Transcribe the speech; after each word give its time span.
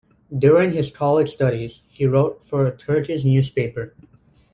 During 0.35 0.73
his 0.73 0.89
college 0.89 1.29
studies, 1.29 1.83
he 1.87 2.07
wrote 2.07 2.43
for 2.43 2.65
a 2.65 2.75
Turkish 2.75 3.23
newspaper. 3.23 3.93